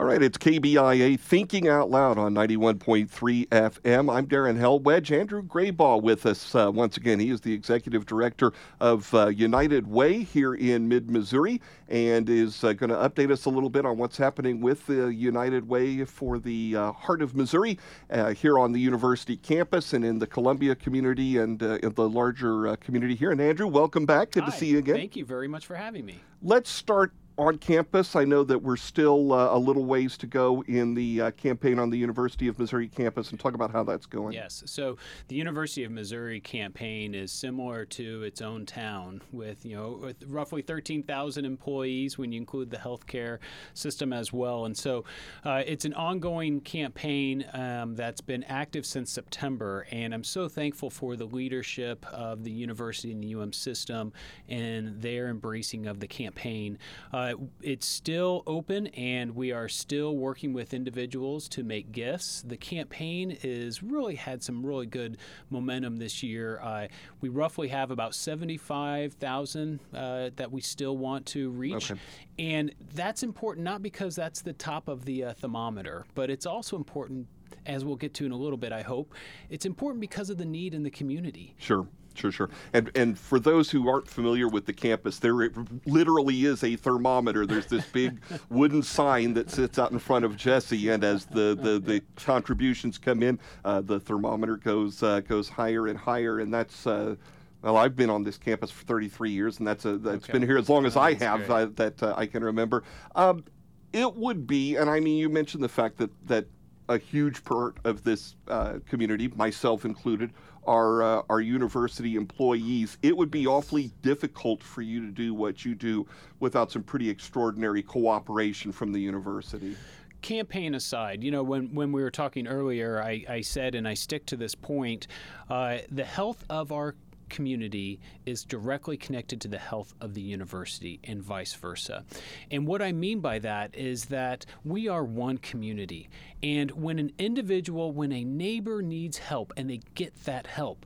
All 0.00 0.06
right, 0.06 0.22
it's 0.22 0.38
KBIA 0.38 1.20
Thinking 1.20 1.68
Out 1.68 1.90
Loud 1.90 2.16
on 2.16 2.34
91.3 2.34 3.46
FM. 3.48 4.10
I'm 4.10 4.26
Darren 4.26 4.58
Hellwege. 4.58 5.14
Andrew 5.14 5.42
Grabau 5.42 6.00
with 6.00 6.24
us 6.24 6.54
uh, 6.54 6.70
once 6.72 6.96
again. 6.96 7.20
He 7.20 7.28
is 7.28 7.42
the 7.42 7.52
executive 7.52 8.06
director 8.06 8.54
of 8.80 9.12
uh, 9.12 9.26
United 9.26 9.86
Way 9.86 10.22
here 10.22 10.54
in 10.54 10.88
mid 10.88 11.10
Missouri 11.10 11.60
and 11.90 12.30
is 12.30 12.64
uh, 12.64 12.72
going 12.72 12.88
to 12.88 12.96
update 12.96 13.30
us 13.30 13.44
a 13.44 13.50
little 13.50 13.68
bit 13.68 13.84
on 13.84 13.98
what's 13.98 14.16
happening 14.16 14.62
with 14.62 14.86
the 14.86 15.12
United 15.12 15.68
Way 15.68 16.06
for 16.06 16.38
the 16.38 16.76
uh, 16.76 16.92
heart 16.92 17.20
of 17.20 17.36
Missouri 17.36 17.78
uh, 18.08 18.32
here 18.32 18.58
on 18.58 18.72
the 18.72 18.80
university 18.80 19.36
campus 19.36 19.92
and 19.92 20.02
in 20.02 20.18
the 20.18 20.26
Columbia 20.26 20.74
community 20.74 21.36
and 21.36 21.62
uh, 21.62 21.74
in 21.82 21.92
the 21.92 22.08
larger 22.08 22.74
community 22.78 23.14
here. 23.14 23.32
And 23.32 23.40
Andrew, 23.42 23.66
welcome 23.66 24.06
back. 24.06 24.30
Good 24.30 24.44
Hi, 24.44 24.50
to 24.50 24.56
see 24.56 24.68
you 24.68 24.78
again. 24.78 24.96
Thank 24.96 25.14
you 25.14 25.26
very 25.26 25.46
much 25.46 25.66
for 25.66 25.74
having 25.74 26.06
me. 26.06 26.20
Let's 26.40 26.70
start 26.70 27.12
on 27.40 27.56
campus. 27.56 28.16
I 28.16 28.24
know 28.24 28.44
that 28.44 28.58
we're 28.58 28.76
still 28.76 29.32
uh, 29.32 29.54
a 29.54 29.58
little 29.58 29.86
ways 29.86 30.18
to 30.18 30.26
go 30.26 30.62
in 30.68 30.94
the 30.94 31.20
uh, 31.22 31.30
campaign 31.32 31.78
on 31.78 31.88
the 31.88 31.96
University 31.96 32.48
of 32.48 32.58
Missouri 32.58 32.86
campus 32.86 33.30
and 33.30 33.40
talk 33.40 33.54
about 33.54 33.70
how 33.70 33.82
that's 33.82 34.04
going. 34.04 34.34
Yes. 34.34 34.62
So 34.66 34.98
the 35.28 35.36
University 35.36 35.84
of 35.84 35.90
Missouri 35.90 36.40
campaign 36.40 37.14
is 37.14 37.32
similar 37.32 37.86
to 37.86 38.22
its 38.24 38.42
own 38.42 38.66
town 38.66 39.22
with, 39.32 39.64
you 39.64 39.74
know, 39.74 39.98
with 40.02 40.22
roughly 40.26 40.60
13,000 40.60 41.44
employees 41.44 42.18
when 42.18 42.30
you 42.30 42.38
include 42.38 42.70
the 42.70 42.76
healthcare 42.76 43.38
system 43.72 44.12
as 44.12 44.32
well. 44.32 44.66
And 44.66 44.76
so 44.76 45.04
uh, 45.44 45.62
it's 45.66 45.86
an 45.86 45.94
ongoing 45.94 46.60
campaign 46.60 47.46
um, 47.54 47.94
that's 47.94 48.20
been 48.20 48.44
active 48.44 48.84
since 48.84 49.10
September. 49.10 49.86
And 49.90 50.12
I'm 50.12 50.24
so 50.24 50.48
thankful 50.48 50.90
for 50.90 51.16
the 51.16 51.24
leadership 51.24 52.04
of 52.12 52.44
the 52.44 52.50
university 52.50 53.12
and 53.12 53.22
the 53.22 53.34
UM 53.34 53.54
system 53.54 54.12
and 54.48 55.00
their 55.00 55.28
embracing 55.28 55.86
of 55.86 56.00
the 56.00 56.06
campaign. 56.06 56.78
Uh, 57.12 57.29
uh, 57.32 57.44
it's 57.62 57.86
still 57.86 58.42
open, 58.46 58.88
and 58.88 59.34
we 59.34 59.52
are 59.52 59.68
still 59.68 60.16
working 60.16 60.52
with 60.52 60.74
individuals 60.74 61.48
to 61.50 61.62
make 61.62 61.92
gifts. 61.92 62.42
The 62.46 62.56
campaign 62.56 63.36
is 63.42 63.82
really 63.82 64.14
had 64.14 64.42
some 64.42 64.64
really 64.64 64.86
good 64.86 65.18
momentum 65.50 65.96
this 65.96 66.22
year. 66.22 66.60
Uh, 66.62 66.88
we 67.20 67.28
roughly 67.28 67.68
have 67.68 67.90
about 67.90 68.14
seventy-five 68.14 69.14
thousand 69.14 69.80
uh, 69.94 70.30
that 70.36 70.50
we 70.50 70.60
still 70.60 70.96
want 70.96 71.26
to 71.26 71.50
reach, 71.50 71.90
okay. 71.90 72.00
and 72.38 72.74
that's 72.94 73.22
important 73.22 73.64
not 73.64 73.82
because 73.82 74.16
that's 74.16 74.42
the 74.42 74.52
top 74.52 74.88
of 74.88 75.04
the 75.04 75.24
uh, 75.24 75.32
thermometer, 75.34 76.04
but 76.14 76.30
it's 76.30 76.46
also 76.46 76.76
important 76.76 77.26
as 77.66 77.84
we'll 77.84 77.96
get 77.96 78.14
to 78.14 78.24
in 78.24 78.32
a 78.32 78.36
little 78.36 78.56
bit, 78.56 78.72
I 78.72 78.82
hope. 78.82 79.14
It's 79.50 79.66
important 79.66 80.00
because 80.00 80.30
of 80.30 80.38
the 80.38 80.44
need 80.46 80.72
in 80.72 80.82
the 80.82 80.90
community. 80.90 81.54
Sure. 81.58 81.86
Sure, 82.20 82.30
sure. 82.30 82.50
And 82.74 82.90
and 82.94 83.18
for 83.18 83.40
those 83.40 83.70
who 83.70 83.88
aren't 83.88 84.06
familiar 84.06 84.46
with 84.46 84.66
the 84.66 84.74
campus, 84.74 85.18
there 85.18 85.50
literally 85.86 86.44
is 86.44 86.62
a 86.62 86.76
thermometer. 86.76 87.46
There's 87.46 87.66
this 87.66 87.86
big 87.86 88.20
wooden 88.50 88.82
sign 88.82 89.32
that 89.34 89.50
sits 89.50 89.78
out 89.78 89.90
in 89.90 89.98
front 89.98 90.26
of 90.26 90.36
Jesse, 90.36 90.90
and 90.90 91.02
as 91.02 91.24
the, 91.24 91.58
the, 91.60 91.78
the 91.78 92.02
contributions 92.16 92.98
come 92.98 93.22
in, 93.22 93.38
uh, 93.64 93.80
the 93.80 93.98
thermometer 93.98 94.58
goes 94.58 95.02
uh, 95.02 95.20
goes 95.20 95.48
higher 95.48 95.86
and 95.86 95.98
higher, 95.98 96.40
and 96.40 96.52
that's. 96.52 96.86
Uh, 96.86 97.16
well, 97.62 97.76
I've 97.76 97.94
been 97.94 98.08
on 98.08 98.22
this 98.22 98.38
campus 98.38 98.70
for 98.70 98.86
33 98.86 99.30
years, 99.30 99.58
and 99.58 99.66
that's 99.68 99.84
a, 99.84 99.98
that's 99.98 100.24
okay. 100.24 100.32
been 100.32 100.42
here 100.42 100.56
as 100.56 100.70
long 100.70 100.86
as 100.86 100.96
oh, 100.96 101.00
I 101.00 101.12
have 101.14 101.50
uh, 101.50 101.66
that 101.74 102.02
uh, 102.02 102.14
I 102.16 102.24
can 102.24 102.42
remember. 102.42 102.84
Um, 103.14 103.44
it 103.92 104.14
would 104.16 104.46
be, 104.46 104.76
and 104.76 104.88
I 104.88 104.98
mean, 105.00 105.18
you 105.18 105.28
mentioned 105.28 105.62
the 105.62 105.68
fact 105.68 105.98
that 105.98 106.10
that 106.26 106.46
a 106.90 106.98
huge 106.98 107.44
part 107.44 107.76
of 107.84 108.02
this 108.02 108.34
uh, 108.48 108.74
community, 108.88 109.28
myself 109.36 109.84
included, 109.84 110.32
are 110.66 111.02
uh, 111.02 111.22
our 111.30 111.40
university 111.40 112.16
employees. 112.16 112.98
It 113.00 113.16
would 113.16 113.30
be 113.30 113.46
awfully 113.46 113.92
difficult 114.02 114.60
for 114.60 114.82
you 114.82 115.00
to 115.06 115.12
do 115.12 115.32
what 115.32 115.64
you 115.64 115.76
do 115.76 116.06
without 116.40 116.72
some 116.72 116.82
pretty 116.82 117.08
extraordinary 117.08 117.82
cooperation 117.82 118.72
from 118.72 118.92
the 118.92 119.00
university 119.00 119.76
campaign 120.22 120.74
aside, 120.74 121.24
you 121.24 121.30
know, 121.30 121.42
when, 121.42 121.74
when 121.74 121.92
we 121.92 122.02
were 122.02 122.10
talking 122.10 122.46
earlier, 122.46 123.02
I, 123.02 123.24
I 123.26 123.40
said, 123.40 123.74
and 123.74 123.88
I 123.88 123.94
stick 123.94 124.26
to 124.26 124.36
this 124.36 124.54
point, 124.54 125.06
uh, 125.48 125.78
the 125.90 126.04
health 126.04 126.44
of 126.50 126.72
our 126.72 126.94
community 127.30 128.00
is 128.26 128.44
directly 128.44 128.96
connected 128.96 129.40
to 129.40 129.48
the 129.48 129.58
health 129.58 129.94
of 130.00 130.14
the 130.14 130.20
university 130.20 131.00
and 131.04 131.22
vice 131.22 131.54
versa. 131.54 132.04
And 132.50 132.66
what 132.66 132.82
I 132.82 132.92
mean 132.92 133.20
by 133.20 133.38
that 133.38 133.74
is 133.74 134.06
that 134.06 134.44
we 134.64 134.88
are 134.88 135.04
one 135.04 135.38
community. 135.38 136.10
And 136.42 136.70
when 136.72 136.98
an 136.98 137.12
individual, 137.18 137.92
when 137.92 138.12
a 138.12 138.24
neighbor 138.24 138.82
needs 138.82 139.18
help 139.18 139.52
and 139.56 139.70
they 139.70 139.80
get 139.94 140.24
that 140.24 140.46
help, 140.46 140.84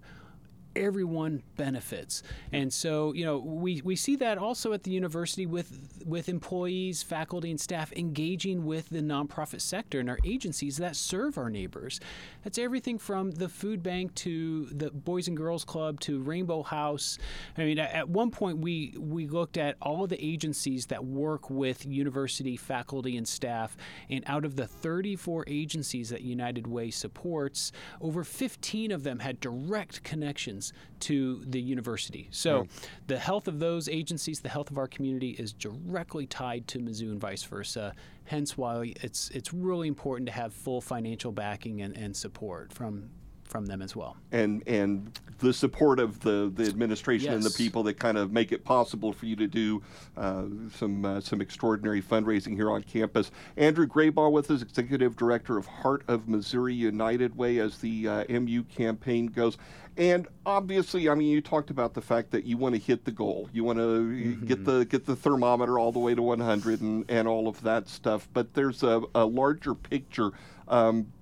everyone 0.77 1.43
benefits. 1.57 2.23
And 2.53 2.73
so, 2.73 3.13
you 3.13 3.25
know, 3.25 3.39
we, 3.39 3.81
we 3.83 3.97
see 3.97 4.17
that 4.17 4.39
also 4.39 4.73
at 4.73 4.83
the 4.83 4.91
university 4.91 5.47
with 5.47 6.05
with 6.05 6.29
employees, 6.29 7.03
faculty, 7.03 7.51
and 7.51 7.61
staff 7.61 7.93
engaging 7.93 8.67
with 8.67 8.91
the 8.91 9.01
nonprofit 9.01 9.61
sector 9.61 10.01
and 10.01 10.11
our 10.11 10.19
agencies 10.25 10.77
that 10.77 10.97
serve 10.97 11.39
our 11.39 11.49
neighbors. 11.51 12.01
That's 12.43 12.59
everything 12.59 12.99
from 12.99 13.31
the 13.31 13.49
food 13.49 13.83
bank 13.83 14.15
to 14.17 14.67
the 14.67 14.91
Boys 14.91 15.29
and 15.29 15.37
Girls 15.37 15.65
Club 15.65 16.01
to 16.01 16.21
Rainbow 16.21 16.63
House. 16.63 17.19
I 17.57 17.65
mean, 17.65 17.79
at 17.79 18.09
one 18.09 18.31
point 18.31 18.59
we 18.59 18.95
we 18.99 19.27
looked 19.27 19.57
at 19.57 19.77
all 19.81 20.05
of 20.05 20.11
the 20.11 20.25
agencies 20.25 20.87
that 20.87 21.05
work 21.05 21.49
with 21.51 21.87
university 21.87 22.57
faculty 22.57 23.17
and 23.17 23.27
staff, 23.27 23.77
and 24.11 24.23
out 24.27 24.45
of 24.45 24.57
the 24.57 24.67
34 24.67 25.45
agencies 25.47 26.11
that 26.11 26.23
United 26.23 26.67
Way 26.67 26.91
supports, 26.91 27.73
over 28.01 28.25
15 28.25 28.91
of 28.91 29.03
them 29.03 29.21
had 29.21 29.41
direct 29.41 30.03
connections 30.03 30.64
to 31.01 31.43
the 31.47 31.61
university. 31.61 32.29
So 32.31 32.67
the 33.07 33.19
health 33.19 33.49
of 33.49 33.59
those 33.59 33.89
agencies, 33.89 34.41
the 34.41 34.49
health 34.49 34.71
of 34.71 34.79
our 34.79 34.87
community 34.87 35.31
is 35.31 35.53
directly 35.53 36.27
tied 36.27 36.67
to 36.69 36.79
Mizzou 36.79 37.11
and 37.11 37.21
vice 37.21 37.43
versa. 37.45 37.95
Hence 38.25 38.57
why 38.57 38.95
it's 39.03 39.31
it's 39.31 39.53
really 39.53 39.89
important 39.89 40.27
to 40.29 40.33
have 40.33 40.53
full 40.53 40.81
financial 40.81 41.33
backing 41.33 41.83
and, 41.83 41.97
and 41.97 42.17
support 42.17 42.73
from 42.73 43.11
from 43.45 43.67
them 43.67 43.83
as 43.83 43.95
well. 43.95 44.17
And 44.33 44.63
and 44.67 45.19
the 45.39 45.53
support 45.53 45.99
of 45.99 46.21
the, 46.21 46.51
the 46.55 46.65
administration 46.65 47.27
yes. 47.27 47.35
and 47.35 47.45
the 47.45 47.51
people 47.51 47.83
that 47.85 47.95
kind 47.95 48.17
of 48.17 48.33
make 48.33 48.53
it 48.53 48.65
possible 48.65 49.13
for 49.13 49.27
you 49.27 49.37
to 49.37 49.47
do 49.47 49.83
uh, 50.17 50.45
some 50.75 51.05
uh, 51.05 51.21
some 51.21 51.41
extraordinary 51.41 52.03
fundraising 52.03 52.55
here 52.55 52.71
on 52.71 52.83
campus. 52.83 53.31
Andrew 53.57 53.87
Grabau 53.87 54.31
with 54.33 54.51
us, 54.51 54.63
executive 54.63 55.17
director 55.17 55.59
of 55.59 55.67
Heart 55.67 56.05
of 56.09 56.29
Missouri 56.29 56.75
United 56.75 57.37
Way, 57.37 57.59
as 57.59 57.79
the 57.79 58.09
uh, 58.09 58.25
MU 58.29 58.63
campaign 58.65 59.27
goes. 59.27 59.59
And 59.97 60.27
obviously, 60.45 61.09
I 61.09 61.15
mean, 61.15 61.29
you 61.29 61.41
talked 61.41 61.71
about 61.71 61.95
the 61.95 62.01
fact 62.01 62.33
that 62.33 62.45
you 62.45 62.57
want 62.57 62.75
to 62.75 62.81
hit 62.81 63.05
the 63.05 63.13
goal. 63.13 63.49
You 63.53 63.63
want 63.63 63.79
to 63.79 63.83
mm-hmm. 63.83 64.47
get 64.47 64.65
the 64.65 64.85
get 64.85 65.07
the 65.07 65.15
thermometer 65.15 65.79
all 65.79 65.93
the 65.93 66.01
way 66.01 66.15
to 66.15 66.23
100 66.23 66.81
and, 66.81 67.05
and 67.09 67.29
all 67.29 67.47
of 67.47 67.63
that 67.63 67.89
stuff. 67.89 68.29
But 68.33 68.55
there's 68.55 68.83
a, 68.83 69.03
a 69.15 69.25
larger 69.25 69.75
picture. 69.75 70.33
Um, 70.67 71.13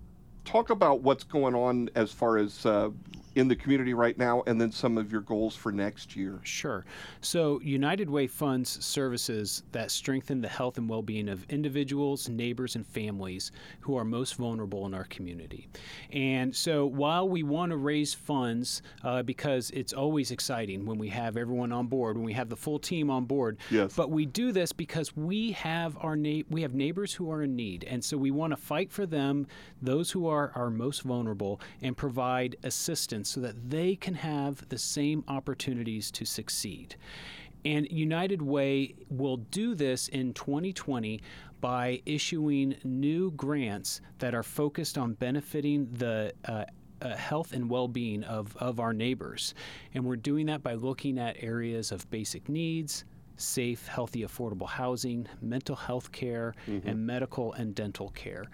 talk 0.45 0.71
about 0.71 1.01
what's 1.03 1.25
going 1.25 1.55
on 1.55 1.91
as 1.95 2.13
far 2.13 2.39
as 2.39 2.65
uh, 2.67 2.91
in 3.35 3.49
the 3.49 3.57
community 3.57 3.95
right 3.95 4.19
now 4.19 4.43
and 4.47 4.61
then 4.61 4.71
some 4.71 4.99
of 4.99 5.11
your 5.11 5.23
goals 5.23 5.57
for 5.57 5.73
next 5.73 6.15
year. 6.15 6.41
Sure. 6.43 6.85
So, 7.21 7.61
United 7.61 8.11
Way 8.11 8.27
funds 8.27 8.85
services 8.85 9.63
that 9.73 9.91
strengthen 9.91 10.41
the 10.41 10.49
health 10.49 10.79
and 10.79 10.89
well 10.89 11.03
being 11.03 11.29
of 11.29 11.45
individuals, 11.49 12.29
neighbors, 12.29 12.77
and 12.77 12.87
families 12.87 13.53
who 13.81 13.97
are 13.97 14.05
most 14.05 14.37
vulnerable 14.37 14.87
in 14.87 14.95
our 14.95 15.05
community. 15.05 15.69
And 16.13 16.55
so, 16.55 16.87
while 16.87 17.29
we 17.29 17.43
want 17.43 17.71
to 17.71 17.77
raise 17.77 18.13
funds, 18.13 18.83
uh, 19.03 19.23
because 19.23 19.71
it's 19.71 19.93
always 19.93 20.31
exciting 20.31 20.85
when 20.85 20.99
we 20.99 21.09
have 21.09 21.37
everyone 21.37 21.73
on 21.73 21.87
board, 21.87 22.17
when 22.17 22.27
we 22.27 22.35
have 22.35 22.49
the 22.49 22.57
full 22.57 22.79
team 22.79 23.11
on 23.11 23.25
board, 23.25 23.59
yes. 23.71 23.95
but 23.95 24.11
we 24.11 24.27
do 24.27 24.53
this 24.53 24.73
because 24.73 25.17
we 25.17 25.53
have 25.53 25.97
our 26.01 26.17
na- 26.17 26.43
we 26.51 26.63
have 26.63 26.75
neighbors 26.75 27.15
who 27.15 27.31
are 27.31 27.43
in 27.43 27.57
need. 27.57 27.85
And 27.85 28.05
so, 28.05 28.19
we 28.19 28.31
want 28.31 28.53
to 28.53 28.57
fight 28.57 28.91
for 28.91 29.07
them, 29.07 29.47
those 29.81 30.11
who 30.11 30.27
are, 30.27 30.53
are 30.55 30.71
most 30.71 31.03
vulnerable, 31.03 31.61
and 31.81 31.97
provide 31.97 32.57
assistance 32.63 33.22
so 33.25 33.41
that 33.41 33.71
they 33.71 33.97
can 33.97 34.15
have 34.15 34.69
the 34.69 34.79
same 34.79 35.25
opportunities 35.29 36.11
to 36.13 36.25
succeed. 36.25 36.97
And 37.65 37.87
United 37.91 38.43
Way 38.43 38.95
will 39.09 39.37
do 39.37 39.75
this 39.75 40.09
in 40.09 40.35
2020 40.35 41.21
by 41.61 42.03
issuing 42.07 42.77
new 42.83 43.31
grants 43.33 44.01
that 44.19 44.35
are 44.35 44.43
focused 44.43 44.99
on 44.99 45.15
benefiting 45.15 45.89
the 45.93 46.33
uh, 46.45 46.65
uh, 47.01 47.17
health 47.17 47.53
and 47.53 47.69
well 47.69 47.89
being 47.89 48.25
of, 48.25 48.57
of 48.57 48.81
our 48.81 48.93
neighbors. 48.93 49.55
And 49.95 50.05
we're 50.05 50.17
doing 50.17 50.47
that 50.47 50.63
by 50.63 50.75
looking 50.75 51.19
at 51.19 51.37
areas 51.41 51.93
of 51.93 52.09
basic 52.11 52.49
needs, 52.49 53.05
safe, 53.37 53.87
healthy, 53.87 54.23
affordable 54.23 54.69
housing, 54.69 55.27
mental 55.41 55.77
health 55.77 56.13
care, 56.13 56.55
mm-hmm. 56.69 56.89
and 56.89 57.07
medical 57.07 57.53
and 57.55 57.75
dental 57.75 58.11
care. 58.11 58.45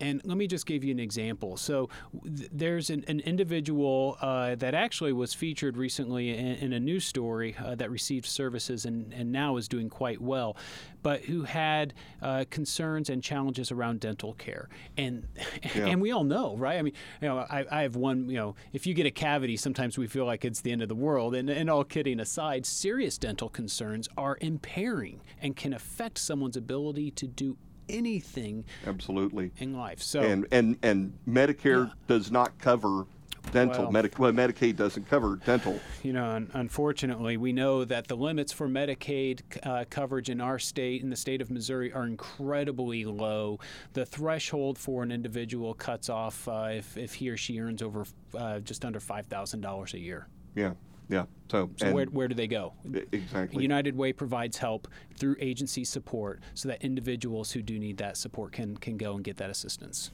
And 0.00 0.20
let 0.24 0.36
me 0.36 0.46
just 0.46 0.66
give 0.66 0.84
you 0.84 0.90
an 0.90 1.00
example. 1.00 1.56
So 1.56 1.88
th- 2.22 2.50
there's 2.52 2.90
an, 2.90 3.04
an 3.08 3.20
individual 3.20 4.16
uh, 4.20 4.54
that 4.56 4.74
actually 4.74 5.12
was 5.12 5.34
featured 5.34 5.76
recently 5.76 6.36
in, 6.36 6.46
in 6.46 6.72
a 6.72 6.80
news 6.80 7.04
story 7.04 7.56
uh, 7.58 7.74
that 7.76 7.90
received 7.90 8.26
services 8.26 8.84
and, 8.84 9.12
and 9.12 9.32
now 9.32 9.56
is 9.56 9.68
doing 9.68 9.88
quite 9.88 10.20
well, 10.20 10.56
but 11.02 11.22
who 11.22 11.42
had 11.42 11.94
uh, 12.20 12.44
concerns 12.50 13.08
and 13.08 13.22
challenges 13.22 13.70
around 13.70 14.00
dental 14.00 14.34
care. 14.34 14.68
And 14.96 15.26
yeah. 15.74 15.86
and 15.86 16.00
we 16.00 16.12
all 16.12 16.24
know, 16.24 16.56
right? 16.56 16.78
I 16.78 16.82
mean, 16.82 16.94
you 17.20 17.28
know, 17.28 17.38
I, 17.38 17.64
I 17.70 17.82
have 17.82 17.96
one. 17.96 18.28
You 18.28 18.36
know, 18.36 18.54
if 18.72 18.86
you 18.86 18.94
get 18.94 19.06
a 19.06 19.10
cavity, 19.10 19.56
sometimes 19.56 19.96
we 19.96 20.06
feel 20.06 20.26
like 20.26 20.44
it's 20.44 20.60
the 20.60 20.72
end 20.72 20.82
of 20.82 20.88
the 20.88 20.94
world. 20.94 21.34
And, 21.34 21.48
and 21.48 21.70
all 21.70 21.84
kidding 21.84 22.20
aside, 22.20 22.66
serious 22.66 23.18
dental 23.18 23.48
concerns 23.48 24.08
are 24.16 24.36
impairing 24.40 25.22
and 25.40 25.56
can 25.56 25.72
affect 25.72 26.18
someone's 26.18 26.56
ability 26.56 27.10
to 27.12 27.26
do 27.26 27.56
anything 27.88 28.64
Absolutely. 28.86 29.52
in 29.58 29.76
life. 29.76 30.02
So 30.02 30.20
And 30.20 30.46
and 30.52 30.76
and 30.82 31.18
Medicare 31.28 31.92
does 32.06 32.30
not 32.30 32.58
cover 32.58 33.06
dental. 33.52 33.84
Well- 33.84 33.92
Medi- 33.92 34.10
well, 34.18 34.32
Medicaid 34.32 34.74
doesn't 34.76 35.08
cover 35.08 35.36
dental. 35.36 35.78
you 36.02 36.12
know, 36.12 36.24
un- 36.24 36.50
unfortunately, 36.54 37.36
we 37.36 37.52
know 37.52 37.84
that 37.84 38.08
the 38.08 38.16
limits 38.16 38.52
for 38.52 38.68
Medicaid 38.68 39.40
uh, 39.62 39.84
coverage 39.88 40.30
in 40.30 40.40
our 40.40 40.58
state, 40.58 41.02
in 41.02 41.10
the 41.10 41.16
state 41.16 41.40
of 41.40 41.48
Missouri, 41.50 41.92
are 41.92 42.06
incredibly 42.06 43.04
low. 43.04 43.60
The 43.92 44.04
threshold 44.04 44.78
for 44.78 45.04
an 45.04 45.12
individual 45.12 45.74
cuts 45.74 46.08
off 46.08 46.48
uh, 46.48 46.70
if, 46.72 46.96
if 46.96 47.14
he 47.14 47.28
or 47.30 47.36
she 47.36 47.60
earns 47.60 47.82
over 47.82 48.04
uh, 48.36 48.58
just 48.60 48.84
under 48.84 48.98
$5,000 48.98 49.94
a 49.94 49.98
year. 49.98 50.26
Yeah. 50.56 50.72
Yeah. 51.08 51.24
So, 51.50 51.70
So 51.76 51.92
where, 51.92 52.06
where 52.06 52.28
do 52.28 52.34
they 52.34 52.48
go? 52.48 52.72
exactly. 53.12 53.62
United 53.62 53.96
Way 53.96 54.12
provides 54.12 54.58
help 54.58 54.88
through 55.16 55.36
agency 55.38 55.84
support 55.84 56.40
so 56.54 56.68
that 56.68 56.82
individuals 56.82 57.52
who 57.52 57.62
do 57.62 57.78
need 57.78 57.98
that 57.98 58.16
support 58.16 58.52
can, 58.52 58.76
can 58.76 58.96
go 58.96 59.14
and 59.14 59.22
get 59.22 59.36
that 59.36 59.50
assistance. 59.50 60.10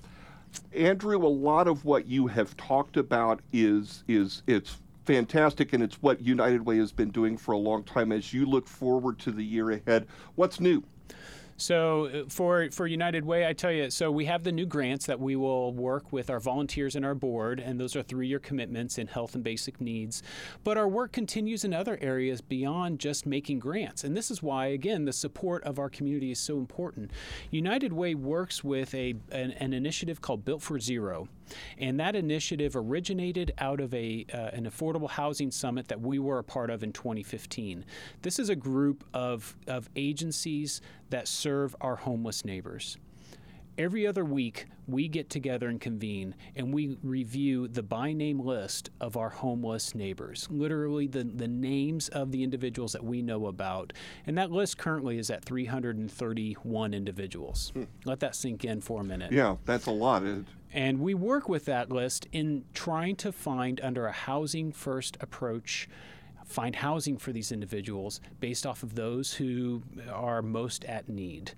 Andrew, 0.75 1.17
a 1.17 1.29
lot 1.29 1.67
of 1.67 1.85
what 1.85 2.07
you 2.07 2.27
have 2.27 2.55
talked 2.59 2.99
about 2.99 3.41
is 3.53 4.05
is 4.07 4.43
it's 4.47 4.81
fantastic 5.05 5.73
and 5.73 5.83
it's 5.83 5.97
what 6.03 6.21
United 6.21 6.65
Way 6.65 6.77
has 6.79 6.93
been 6.93 7.11
doing 7.11 7.37
for 7.37 7.53
a 7.53 7.59
long 7.59 7.83
time. 7.85 8.13
As 8.13 8.33
you 8.33 8.45
look 8.47 8.69
forward 8.69 9.19
to 9.21 9.33
the 9.33 9.43
year 9.45 9.71
ahead, 9.71 10.07
what's 10.35 10.61
new? 10.61 10.83
So 11.63 12.07
uh, 12.07 12.25
for 12.29 12.69
for 12.73 12.89
United 12.89 13.25
Way, 13.25 13.47
I 13.47 13.53
tell 13.53 13.71
you, 13.71 13.89
so 13.89 14.11
we 14.11 14.25
have 14.25 14.43
the 14.43 14.51
new 14.51 14.67
grants 14.67 15.07
that 15.07 15.21
we 15.21 15.37
will 15.37 15.73
work 15.73 16.13
with 16.13 16.29
our 16.29 16.41
volunteers 16.41 16.97
and 16.97 17.05
our 17.05 17.15
board, 17.15 17.61
and 17.61 17.79
those 17.79 17.95
are 17.95 18.03
three-year 18.03 18.41
commitments 18.41 18.99
in 18.99 19.07
health 19.07 19.37
and 19.37 19.45
basic 19.45 19.81
needs. 19.81 20.25
But 20.65 20.77
our 20.77 20.89
work 20.89 21.13
continues 21.13 21.65
in 21.65 21.73
other 21.73 21.99
areas 22.03 22.41
beyond 22.41 22.99
just 22.99 23.27
making 23.27 23.61
grants, 23.61 24.03
and 24.03 24.17
this 24.17 24.29
is 24.29 24.43
why, 24.43 24.67
again, 24.67 25.05
the 25.05 25.13
support 25.13 25.63
of 25.63 25.79
our 25.79 25.89
community 25.89 26.33
is 26.33 26.41
so 26.41 26.59
important. 26.59 27.13
United 27.53 27.93
Way 27.93 28.17
works 28.17 28.65
with 28.65 28.93
a 28.93 29.15
an, 29.31 29.53
an 29.53 29.73
initiative 29.73 30.21
called 30.21 30.45
Built 30.45 30.63
for 30.63 30.81
Zero. 30.81 31.29
And 31.79 32.01
that 32.01 32.17
initiative 32.17 32.75
originated 32.77 33.53
out 33.59 33.81
of 33.81 33.93
a 33.95 34.25
uh, 34.33 34.37
an 34.53 34.65
affordable 34.65 35.11
housing 35.11 35.51
summit 35.51 35.89
that 35.89 36.01
we 36.01 36.19
were 36.19 36.39
a 36.39 36.45
part 36.45 36.71
of 36.71 36.83
in 36.83 36.93
2015. 36.93 37.85
This 38.23 38.39
is 38.39 38.49
a 38.49 38.57
group 38.57 39.05
of, 39.13 39.55
of 39.67 39.91
agencies 39.97 40.81
that 41.13 41.29
serve 41.29 41.77
our 41.81 41.95
homeless 41.97 42.43
neighbors. 42.45 42.97
Every 43.79 44.07
other 44.07 44.25
week, 44.25 44.67
we 44.87 45.09
get 45.09 45.31
together 45.31 45.69
and 45.69 45.81
convene 45.81 46.35
and 46.57 46.75
we 46.75 46.99
review 47.03 47.69
the 47.69 47.83
by 47.83 48.13
name 48.13 48.39
list 48.41 48.91
of 49.01 49.17
our 49.17 49.31
homeless 49.31 49.95
neighbors, 49.95 50.47
literally 50.51 51.07
the, 51.07 51.25
the 51.25 51.49
names 51.49 52.09
of 52.11 52.33
the 52.33 52.43
individuals 52.43 52.93
that 52.93 53.05
we 53.05 53.23
know 53.23 53.47
about. 53.47 53.93
And 54.27 54.37
that 54.37 54.51
list 54.51 54.77
currently 54.77 55.19
is 55.19 55.31
at 55.31 55.45
331 55.45 56.93
individuals. 56.95 57.73
Hmm. 57.75 57.85
Let 58.05 58.21
that 58.21 58.35
sink 58.35 58.65
in 58.65 58.81
for 58.83 59.01
a 59.01 59.05
minute. 59.05 59.33
Yeah, 59.33 59.57
that's 59.65 59.87
a 59.87 59.91
lot. 59.93 60.23
It- 60.25 60.45
And 60.75 61.01
we 61.01 61.15
work 61.15 61.49
with 61.49 61.65
that 61.67 61.91
list 61.91 62.27
in 62.33 62.65
trying 62.75 63.17
to 63.17 63.33
find, 63.33 63.81
under 63.83 64.07
a 64.07 64.13
housing 64.13 64.73
first 64.73 65.17
approach, 65.21 65.89
find 66.45 66.77
housing 66.77 67.17
for 67.17 67.33
these 67.33 67.53
individuals 67.53 68.21
based 68.41 68.67
off 68.67 68.83
of 68.83 68.95
those 68.95 69.35
who 69.35 69.83
are 70.13 70.43
most 70.43 70.85
at 70.85 71.09
need. 71.09 71.53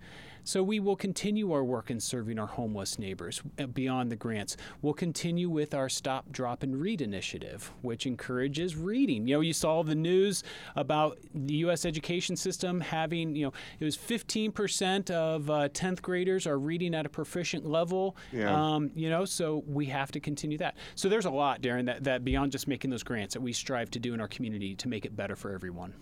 So 0.45 0.63
we 0.63 0.79
will 0.79 0.97
continue 0.97 1.53
our 1.53 1.65
work 1.65 1.91
in 1.91 1.99
serving 1.99 2.39
our 2.39 2.47
homeless 2.47 2.99
neighbors 2.99 3.43
uh, 3.59 3.67
beyond 3.67 4.13
the 4.13 4.17
grants. 4.17 4.59
We'll 4.83 4.93
continue 4.95 5.49
with 5.49 5.75
our 5.75 5.89
Stop, 5.89 6.31
Drop, 6.31 6.63
and 6.63 6.79
Read 6.79 7.01
initiative, 7.01 7.73
which 7.81 8.07
encourages 8.07 8.77
reading. 8.77 9.27
You 9.27 9.37
know, 9.37 9.41
you 9.41 9.55
saw 9.55 9.83
the 9.83 9.95
news 9.95 10.45
about 10.77 11.19
the 11.35 11.55
U.S. 11.55 11.87
education 11.87 12.37
system 12.37 12.81
having, 12.81 13.35
you 13.35 13.47
know, 13.47 13.53
it 13.81 13.85
was 13.85 13.97
15% 13.97 15.11
of 15.11 15.49
uh, 15.49 15.69
10th 15.71 16.03
graders 16.03 16.47
are 16.47 16.59
reading 16.59 16.95
at 16.95 17.07
a 17.07 17.09
proficient 17.09 17.65
level. 17.65 18.17
Yeah. 18.31 18.55
Um, 18.55 18.91
you 18.95 19.09
know, 19.09 19.25
so 19.25 19.65
we 19.67 19.87
have 19.87 20.13
to 20.13 20.21
continue 20.21 20.59
that. 20.59 20.77
So 20.95 21.09
there's 21.09 21.25
a 21.25 21.31
lot, 21.31 21.63
Darren, 21.63 21.87
that, 21.87 22.05
that 22.05 22.23
beyond 22.23 22.53
just 22.53 22.69
making 22.69 22.91
those 22.91 23.03
grants 23.03 23.33
that 23.33 23.41
we 23.41 23.55
strive 23.55 23.91
to 23.93 23.99
do 23.99 24.13
in 24.13 24.21
our 24.21 24.29
community 24.29 24.75
to 24.77 24.89
make 24.89 25.07
it 25.07 25.17
better 25.17 25.37
for 25.37 25.53
everyone. 25.53 25.95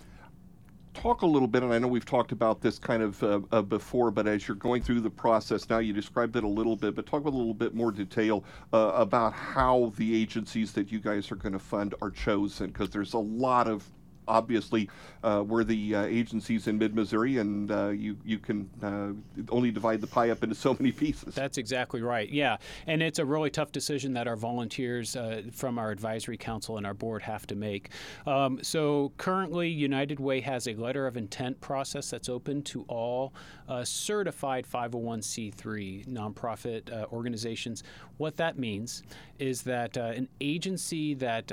Talk 0.94 1.23
a 1.23 1.27
little 1.27 1.49
bit, 1.49 1.62
and 1.62 1.73
I 1.73 1.79
know 1.79 1.89
we've 1.89 2.05
talked 2.05 2.33
about 2.33 2.61
this 2.61 2.79
kind 2.79 3.03
of 3.03 3.23
uh, 3.23 3.41
uh, 3.50 3.62
before, 3.62 4.11
but 4.11 4.27
as 4.27 4.47
you're 4.47 4.56
going 4.56 4.83
through 4.83 5.00
the 5.00 5.11
process 5.11 5.69
now, 5.69 5.79
you 5.79 5.93
described 5.93 6.37
it 6.37 6.44
a 6.44 6.49
little 6.49 6.77
bit, 6.77 6.94
but 6.94 7.06
talk 7.06 7.25
a 7.25 7.31
little 7.31 7.55
bit 7.55 7.75
more 7.75 7.91
detail 7.91 8.44
uh, 8.73 8.93
about 8.94 9.33
how 9.33 9.93
the 9.97 10.21
agencies 10.21 10.73
that 10.73 10.93
you 10.93 11.00
guys 11.00 11.33
are 11.33 11.37
going 11.37 11.53
to 11.53 11.59
fund 11.59 11.94
are 12.03 12.11
chosen, 12.11 12.69
because 12.69 12.91
there's 12.91 13.15
a 13.15 13.19
lot 13.19 13.69
of 13.69 13.91
obviously 14.29 14.89
uh, 15.23 15.45
we're 15.47 15.65
the 15.65 15.95
uh, 15.95 16.03
agencies 16.05 16.67
in 16.67 16.79
mid-Missouri, 16.79 17.39
and 17.39 17.71
uh, 17.71 17.89
you 17.89 18.17
you 18.25 18.39
can 18.39 18.69
uh, 18.83 19.45
only 19.51 19.71
divide 19.71 20.01
the 20.01 20.07
pie 20.07 20.31
up 20.31 20.43
into 20.43 20.55
so 20.55 20.75
many 20.79 20.93
pieces. 20.93 21.35
That's 21.35 21.59
exactly 21.59 22.03
right. 22.03 22.29
Yeah, 22.29 22.57
and 22.87 23.03
it's 23.03 23.19
a 23.19 23.25
really 23.25 23.51
tough 23.51 23.73
decision 23.73 24.13
that 24.15 24.27
our 24.27 24.37
volunteers 24.37 25.17
uh, 25.17 25.43
from 25.53 25.79
our 25.79 25.91
advisory 25.91 26.37
council 26.37 26.77
and 26.77 26.87
our 26.87 26.95
board 26.95 27.23
have 27.23 27.47
to 27.49 27.55
make. 27.55 27.91
Um, 28.27 28.59
so 28.63 29.13
currently, 29.17 29.69
United 29.69 30.19
Way 30.19 30.41
has 30.41 30.67
a 30.67 30.75
letter 30.75 31.07
of 31.07 31.17
intent 31.17 31.61
process 31.61 32.11
that's 32.11 32.29
open 32.29 32.63
to 32.63 32.85
all 32.89 33.33
uh, 33.69 33.85
certified 33.85 34.67
501c3 34.67 36.07
nonprofit 36.09 37.13
organizations. 37.13 37.83
What 38.19 38.37
that 38.37 38.59
means 38.59 39.03
is 39.39 39.63
that 39.63 39.97
an 39.97 40.29
agency 40.41 41.15
that 41.15 41.51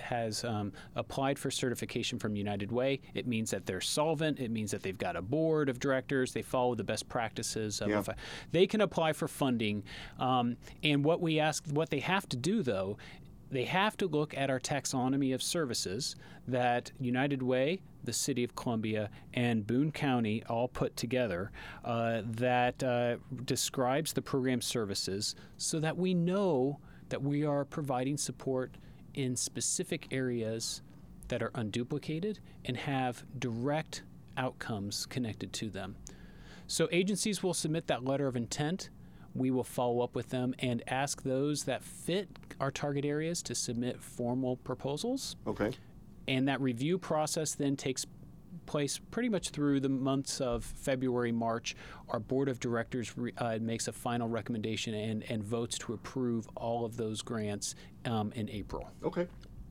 has 0.00 0.44
um, 0.44 0.72
applied 0.94 1.38
for 1.38 1.50
certification 1.50 2.07
from 2.16 2.36
United 2.36 2.70
Way, 2.70 3.00
it 3.12 3.26
means 3.26 3.50
that 3.50 3.66
they're 3.66 3.80
solvent. 3.80 4.38
It 4.38 4.52
means 4.52 4.70
that 4.70 4.84
they've 4.84 4.96
got 4.96 5.16
a 5.16 5.22
board 5.22 5.68
of 5.68 5.80
directors. 5.80 6.32
They 6.32 6.42
follow 6.42 6.76
the 6.76 6.84
best 6.84 7.08
practices 7.08 7.80
of 7.80 7.88
Yeah. 7.88 8.04
they 8.52 8.68
can 8.68 8.80
apply 8.80 9.14
for 9.14 9.26
funding. 9.26 9.82
Um, 10.20 10.56
and 10.84 11.04
what 11.04 11.20
we 11.20 11.40
ask, 11.40 11.66
what 11.66 11.90
they 11.90 11.98
have 11.98 12.28
to 12.28 12.36
do 12.36 12.62
though, 12.62 12.98
they 13.50 13.64
have 13.64 13.96
to 13.96 14.06
look 14.06 14.36
at 14.36 14.50
our 14.50 14.60
taxonomy 14.60 15.34
of 15.34 15.42
services 15.42 16.14
that 16.46 16.92
United 17.00 17.42
Way, 17.42 17.80
the 18.04 18.12
City 18.12 18.44
of 18.44 18.54
Columbia, 18.54 19.08
and 19.32 19.66
Boone 19.66 19.90
County 19.90 20.44
all 20.44 20.68
put 20.68 20.96
together 20.96 21.50
uh, 21.82 22.20
that 22.26 22.82
uh, 22.82 23.16
describes 23.46 24.12
the 24.12 24.20
program 24.22 24.60
services 24.60 25.34
so 25.56 25.80
that 25.80 25.96
we 25.96 26.12
know 26.14 26.78
that 27.08 27.22
we 27.22 27.42
are 27.42 27.64
providing 27.64 28.18
support 28.18 28.74
in 29.14 29.34
specific 29.34 30.06
areas 30.10 30.82
that 31.28 31.42
are 31.42 31.50
unduplicated 31.50 32.38
and 32.64 32.76
have 32.76 33.24
direct 33.38 34.02
outcomes 34.36 35.06
connected 35.06 35.52
to 35.54 35.68
them. 35.68 35.96
So 36.66 36.88
agencies 36.92 37.42
will 37.42 37.54
submit 37.54 37.86
that 37.86 38.04
letter 38.04 38.26
of 38.26 38.36
intent. 38.36 38.90
We 39.34 39.50
will 39.50 39.64
follow 39.64 40.00
up 40.00 40.14
with 40.14 40.30
them 40.30 40.54
and 40.58 40.82
ask 40.86 41.22
those 41.22 41.64
that 41.64 41.82
fit 41.82 42.28
our 42.60 42.70
target 42.70 43.04
areas 43.04 43.42
to 43.44 43.54
submit 43.54 44.02
formal 44.02 44.56
proposals. 44.56 45.36
Okay. 45.46 45.72
And 46.26 46.48
that 46.48 46.60
review 46.60 46.98
process 46.98 47.54
then 47.54 47.76
takes 47.76 48.04
place 48.66 49.00
pretty 49.10 49.30
much 49.30 49.48
through 49.48 49.80
the 49.80 49.88
months 49.88 50.42
of 50.42 50.62
February, 50.62 51.32
March. 51.32 51.74
Our 52.10 52.20
board 52.20 52.48
of 52.48 52.60
directors 52.60 53.16
re, 53.16 53.32
uh, 53.38 53.58
makes 53.60 53.88
a 53.88 53.92
final 53.92 54.28
recommendation 54.28 54.94
and, 54.94 55.24
and 55.30 55.42
votes 55.42 55.78
to 55.78 55.94
approve 55.94 56.46
all 56.54 56.84
of 56.84 56.96
those 56.96 57.22
grants 57.22 57.74
um, 58.04 58.30
in 58.34 58.50
April. 58.50 58.90
Okay. 59.02 59.26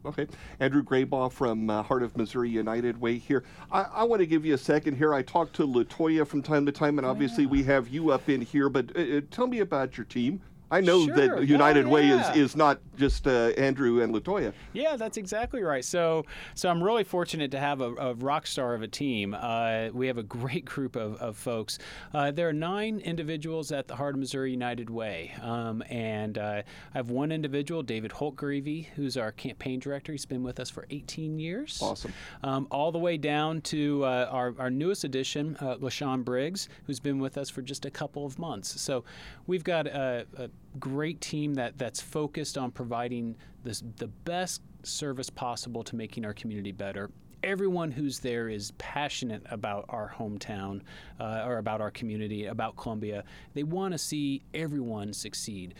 Okay. 0.07 0.25
Andrew 0.61 0.81
Grabau 0.81 1.29
from 1.29 1.69
uh, 1.69 1.83
Heart 1.83 2.01
of 2.01 2.15
Missouri 2.15 2.49
United 2.49 2.99
Way 2.99 3.17
here. 3.17 3.43
I, 3.69 3.83
I 3.83 4.03
want 4.05 4.21
to 4.21 4.25
give 4.25 4.45
you 4.45 4.53
a 4.53 4.57
second 4.57 4.95
here. 4.95 5.13
I 5.13 5.21
talk 5.21 5.51
to 5.53 5.67
Latoya 5.67 6.25
from 6.25 6.41
time 6.41 6.65
to 6.65 6.71
time, 6.71 6.97
and 6.97 7.05
obviously 7.05 7.45
we 7.45 7.63
have 7.63 7.89
you 7.89 8.11
up 8.11 8.29
in 8.29 8.39
here, 8.39 8.69
but 8.69 8.95
uh, 8.95 9.17
uh, 9.17 9.21
tell 9.29 9.47
me 9.47 9.59
about 9.59 9.97
your 9.97 10.05
team. 10.05 10.41
I 10.69 10.81
know 10.81 11.05
Sure. 11.05 11.15
that 11.15 11.27
Yeah, 11.37 11.41
United 11.41 11.87
Way 11.87 12.07
yeah. 12.07 12.31
is, 12.31 12.37
is 12.51 12.55
not 12.55 12.79
just 12.97 13.27
uh, 13.27 13.51
Andrew 13.57 14.01
and 14.01 14.13
Latoya. 14.13 14.53
Yeah, 14.73 14.95
that's 14.97 15.17
exactly 15.17 15.61
right. 15.61 15.85
So, 15.85 16.25
so 16.55 16.69
I'm 16.69 16.83
really 16.83 17.03
fortunate 17.03 17.51
to 17.51 17.59
have 17.59 17.79
a, 17.81 17.93
a 17.95 18.13
rock 18.15 18.47
star 18.47 18.73
of 18.73 18.81
a 18.81 18.87
team. 18.87 19.33
Uh, 19.33 19.89
we 19.93 20.07
have 20.07 20.17
a 20.17 20.23
great 20.23 20.65
group 20.65 20.95
of, 20.95 21.15
of 21.17 21.37
folks. 21.37 21.79
Uh, 22.13 22.31
there 22.31 22.49
are 22.49 22.53
nine 22.53 22.99
individuals 22.99 23.71
at 23.71 23.87
the 23.87 23.95
Heart 23.95 24.15
of 24.15 24.19
Missouri 24.19 24.51
United 24.51 24.89
Way, 24.89 25.33
um, 25.41 25.83
and 25.89 26.37
uh, 26.37 26.61
I 26.93 26.97
have 26.97 27.09
one 27.09 27.31
individual, 27.31 27.81
David 27.83 28.11
Holtgreevy, 28.11 28.87
who's 28.95 29.15
our 29.15 29.31
campaign 29.31 29.79
director. 29.79 30.11
He's 30.11 30.25
been 30.25 30.43
with 30.43 30.59
us 30.59 30.69
for 30.69 30.85
18 30.89 31.39
years. 31.39 31.79
Awesome. 31.81 32.13
Um, 32.43 32.67
all 32.71 32.91
the 32.91 32.99
way 32.99 33.17
down 33.17 33.61
to 33.61 34.03
uh, 34.03 34.27
our, 34.31 34.53
our 34.59 34.69
newest 34.69 35.03
addition, 35.03 35.55
uh, 35.61 35.75
LaShawn 35.77 36.23
Briggs, 36.25 36.67
who's 36.87 36.99
been 36.99 37.19
with 37.19 37.37
us 37.37 37.49
for 37.49 37.61
just 37.61 37.85
a 37.85 37.91
couple 37.91 38.25
of 38.25 38.37
months. 38.39 38.79
So 38.81 39.03
we've 39.45 39.63
got 39.63 39.87
a, 39.87 40.25
a 40.37 40.49
great 40.79 41.19
team 41.21 41.53
that, 41.55 41.77
that's 41.77 42.01
focused 42.01 42.57
on 42.57 42.71
providing 42.71 43.35
this, 43.63 43.83
the 43.97 44.07
best 44.07 44.61
service 44.83 45.29
possible 45.29 45.83
to 45.83 45.95
making 45.95 46.25
our 46.25 46.33
community 46.33 46.71
better. 46.71 47.09
Everyone 47.43 47.91
who's 47.91 48.19
there 48.19 48.49
is 48.49 48.71
passionate 48.77 49.43
about 49.51 49.85
our 49.89 50.13
hometown 50.17 50.81
uh, 51.19 51.43
or 51.45 51.59
about 51.59 51.81
our 51.81 51.91
community, 51.91 52.47
about 52.47 52.75
Columbia. 52.75 53.23
They 53.53 53.63
want 53.63 53.93
to 53.93 53.97
see 53.97 54.41
everyone 54.53 55.13
succeed. 55.13 55.75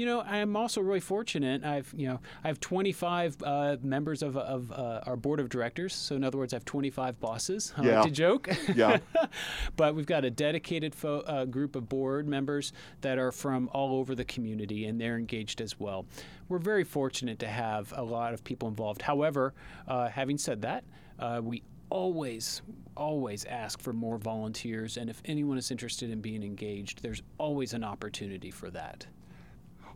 You 0.00 0.06
know, 0.06 0.22
I'm 0.22 0.56
also 0.56 0.80
really 0.80 1.00
fortunate. 1.00 1.62
I've, 1.62 1.92
you 1.94 2.08
know, 2.08 2.20
I 2.42 2.48
have 2.48 2.58
25 2.58 3.36
uh, 3.42 3.76
members 3.82 4.22
of, 4.22 4.34
of 4.34 4.72
uh, 4.72 5.02
our 5.04 5.14
board 5.14 5.40
of 5.40 5.50
directors. 5.50 5.94
So 5.94 6.16
in 6.16 6.24
other 6.24 6.38
words, 6.38 6.54
I 6.54 6.56
have 6.56 6.64
25 6.64 7.20
bosses. 7.20 7.74
I 7.76 7.84
Yeah. 7.84 7.96
like 8.00 8.04
to 8.08 8.10
joke. 8.10 8.48
Yeah. 8.74 9.00
but 9.76 9.94
we've 9.94 10.06
got 10.06 10.24
a 10.24 10.30
dedicated 10.30 10.94
fo- 10.94 11.20
uh, 11.20 11.44
group 11.44 11.76
of 11.76 11.90
board 11.90 12.26
members 12.26 12.72
that 13.02 13.18
are 13.18 13.30
from 13.30 13.68
all 13.74 13.94
over 13.96 14.14
the 14.14 14.24
community, 14.24 14.86
and 14.86 14.98
they're 14.98 15.18
engaged 15.18 15.60
as 15.60 15.78
well. 15.78 16.06
We're 16.48 16.56
very 16.60 16.84
fortunate 16.84 17.38
to 17.40 17.48
have 17.48 17.92
a 17.94 18.02
lot 18.02 18.32
of 18.32 18.42
people 18.42 18.68
involved. 18.68 19.02
However, 19.02 19.52
uh, 19.86 20.08
having 20.08 20.38
said 20.38 20.62
that, 20.62 20.82
uh, 21.18 21.42
we 21.44 21.62
always, 21.90 22.62
always 22.96 23.44
ask 23.44 23.78
for 23.82 23.92
more 23.92 24.16
volunteers, 24.16 24.96
and 24.96 25.10
if 25.10 25.20
anyone 25.26 25.58
is 25.58 25.70
interested 25.70 26.10
in 26.10 26.22
being 26.22 26.42
engaged, 26.42 27.02
there's 27.02 27.22
always 27.36 27.74
an 27.74 27.84
opportunity 27.84 28.50
for 28.50 28.70
that. 28.70 29.06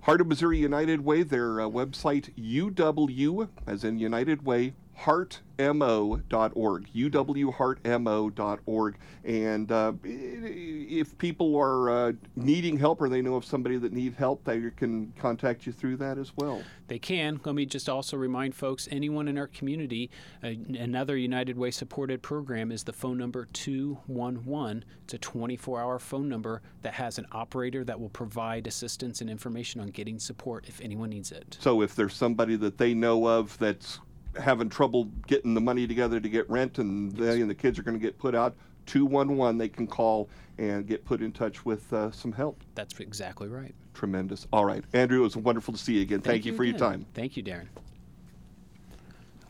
Heart 0.04 0.20
of 0.20 0.26
Missouri 0.26 0.58
United 0.58 1.02
Way, 1.02 1.22
their 1.22 1.62
uh, 1.62 1.64
website, 1.64 2.28
UW, 2.36 3.48
as 3.66 3.84
in 3.84 3.98
United 3.98 4.44
Way, 4.44 4.74
heartmo.org, 4.98 6.86
uwheartmo.org. 6.94 8.96
And 9.24 9.72
uh, 9.72 9.92
if 10.04 11.18
people 11.18 11.56
are 11.56 11.90
uh, 11.90 12.12
needing 12.36 12.78
help 12.78 13.00
or 13.00 13.08
they 13.08 13.22
know 13.22 13.36
of 13.36 13.44
somebody 13.44 13.76
that 13.78 13.92
needs 13.92 14.16
help, 14.16 14.44
they 14.44 14.70
can 14.76 15.12
contact 15.18 15.66
you 15.66 15.72
through 15.72 15.96
that 15.98 16.18
as 16.18 16.32
well. 16.36 16.62
They 16.88 16.98
can. 16.98 17.40
Let 17.44 17.54
me 17.54 17.66
just 17.66 17.88
also 17.88 18.16
remind 18.16 18.54
folks 18.54 18.88
anyone 18.90 19.28
in 19.28 19.38
our 19.38 19.46
community, 19.46 20.10
uh, 20.42 20.48
another 20.78 21.16
United 21.16 21.56
Way 21.56 21.70
supported 21.70 22.22
program 22.22 22.70
is 22.70 22.84
the 22.84 22.92
phone 22.92 23.16
number 23.16 23.48
211. 23.52 24.84
It's 25.04 25.14
a 25.14 25.18
24 25.18 25.80
hour 25.80 25.98
phone 25.98 26.28
number 26.28 26.62
that 26.82 26.94
has 26.94 27.18
an 27.18 27.26
operator 27.32 27.84
that 27.84 27.98
will 27.98 28.10
provide 28.10 28.66
assistance 28.66 29.20
and 29.20 29.30
information 29.30 29.80
on 29.80 29.88
getting 29.88 30.18
support 30.18 30.66
if 30.68 30.80
anyone 30.80 31.10
needs 31.10 31.32
it. 31.32 31.56
So 31.60 31.82
if 31.82 31.94
there's 31.94 32.14
somebody 32.14 32.56
that 32.56 32.78
they 32.78 32.94
know 32.94 33.26
of 33.26 33.56
that's 33.58 34.00
having 34.38 34.68
trouble 34.68 35.04
getting 35.26 35.54
the 35.54 35.60
money 35.60 35.86
together 35.86 36.20
to 36.20 36.28
get 36.28 36.48
rent 36.48 36.78
and 36.78 37.12
they 37.12 37.40
and 37.40 37.50
the 37.50 37.54
kids 37.54 37.78
are 37.78 37.82
going 37.82 37.98
to 37.98 38.02
get 38.02 38.18
put 38.18 38.34
out, 38.34 38.54
211 38.86 39.58
they 39.58 39.68
can 39.68 39.86
call 39.86 40.28
and 40.58 40.86
get 40.86 41.04
put 41.04 41.20
in 41.20 41.32
touch 41.32 41.64
with 41.64 41.92
uh, 41.92 42.10
some 42.10 42.32
help. 42.32 42.60
That's 42.74 43.00
exactly 43.00 43.48
right. 43.48 43.74
Tremendous. 43.92 44.46
All 44.52 44.64
right. 44.64 44.84
Andrew, 44.92 45.20
it 45.20 45.22
was 45.22 45.36
wonderful 45.36 45.72
to 45.72 45.78
see 45.78 45.94
you 45.94 46.02
again. 46.02 46.20
Thank, 46.20 46.44
you 46.44 46.54
for 46.54 46.64
your 46.64 46.78
time. 46.78 47.06
Thank 47.14 47.36
you, 47.36 47.42
Darren. 47.42 47.66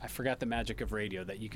I 0.03 0.07
forgot 0.07 0.39
the 0.39 0.47
magic 0.47 0.81
of 0.81 0.93
radio 0.93 1.25
that 1.25 1.41
you 1.41 1.49
could. 1.49 1.53